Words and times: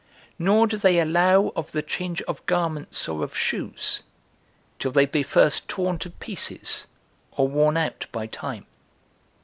Nor 0.39 0.65
do 0.65 0.77
they 0.77 0.97
allow 0.99 1.49
of 1.55 1.73
the 1.73 1.83
change 1.83 2.23
of 2.23 2.43
garments 2.47 3.07
or 3.07 3.23
of 3.23 3.37
shoes 3.37 4.01
till 4.79 4.89
be 4.89 5.21
first 5.21 5.67
torn 5.67 5.99
to 5.99 6.09
pieces, 6.09 6.87
or 7.33 7.47
worn 7.47 7.77
out 7.77 8.07
by 8.11 8.25
time. 8.25 8.65